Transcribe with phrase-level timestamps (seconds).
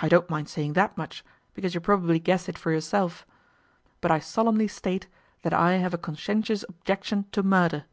[0.00, 3.26] I don't mind saying that much, because you probably guessed it for yourself.
[4.00, 5.08] But I solemnly state
[5.42, 7.84] that I have a conscientious objection to murder.